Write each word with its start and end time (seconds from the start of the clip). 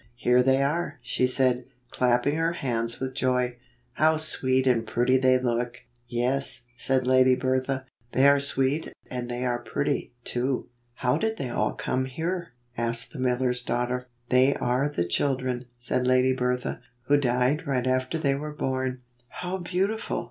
"Here 0.15 0.41
they 0.41 0.63
are," 0.63 0.97
she 1.03 1.27
said, 1.27 1.65
clapping 1.91 2.35
her 2.37 2.53
hands 2.53 2.99
with 2.99 3.13
joy." 3.13 3.57
How 4.01 4.17
sweet 4.17 4.65
and 4.65 4.87
pretty 4.87 5.17
they 5.17 5.37
look!'' 5.37 5.81
"Yes," 6.07 6.63
said 6.75 7.05
Lady 7.05 7.35
Bertha, 7.35 7.85
"they 8.11 8.27
are 8.27 8.39
sweet, 8.39 8.93
and 9.11 9.29
they 9.29 9.45
are 9.45 9.61
pretty, 9.61 10.11
too." 10.23 10.69
"How 10.95 11.19
did 11.19 11.37
they 11.37 11.51
all 11.51 11.73
come 11.73 12.05
here?" 12.05 12.47
asked 12.75 13.13
the 13.13 13.19
miller's 13.19 13.61
daughter. 13.61 14.07
"They 14.29 14.55
are 14.55 14.89
the 14.89 15.05
children," 15.05 15.65
said 15.77 16.07
Lady 16.07 16.33
Bertha, 16.33 16.81
"who 17.03 17.17
died 17.17 17.67
right 17.67 17.85
after 17.85 18.17
they 18.17 18.33
were 18.33 18.55
born." 18.55 19.03
"How 19.27 19.59
beautiful!" 19.59 20.19